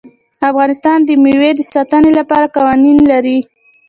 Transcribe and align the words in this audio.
افغانستان 0.49 0.97
د 1.03 1.09
مېوې 1.23 1.51
د 1.55 1.61
ساتنې 1.73 2.11
لپاره 2.19 2.51
قوانین 2.55 2.97
لري. 3.11 3.37